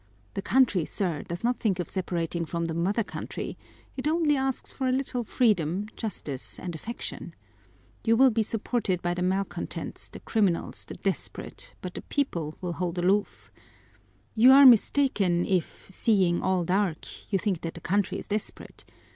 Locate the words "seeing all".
15.91-16.63